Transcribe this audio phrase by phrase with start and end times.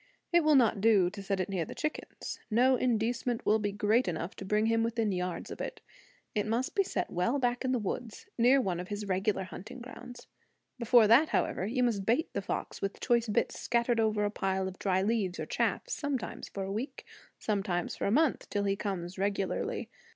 [0.33, 4.07] It will not do to set it near the chickens; no inducement will be great
[4.07, 5.79] enough to bring him within yards of it.
[6.33, 9.79] It must be set well back in the woods, near one of his regular hunting
[9.79, 10.25] grounds.
[10.79, 14.67] Before that, however, you must bait the fox with choice bits scattered over a pile
[14.67, 17.05] of dry leaves or chaff, sometimes for a week,
[17.37, 19.87] sometimes for a month, till he comes regularly.